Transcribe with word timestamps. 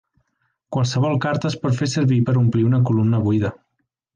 Qualsevol 0.77 1.19
carta 1.27 1.51
es 1.51 1.57
pot 1.65 1.77
fer 1.81 1.91
servir 1.93 2.19
per 2.31 2.35
omplir 2.45 2.67
una 2.71 2.83
columna 2.89 3.21
buida. 3.29 3.57